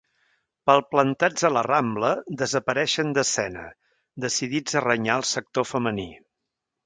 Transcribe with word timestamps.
Palplantats 0.69 1.43
a 1.49 1.51
la 1.57 1.61
Rambla, 1.67 2.09
desapareixen 2.39 3.13
d'escena, 3.17 3.67
decidits 4.25 4.79
a 4.81 4.85
renyar 4.87 5.21
el 5.21 5.27
sector 5.35 5.69
femení. 5.75 6.09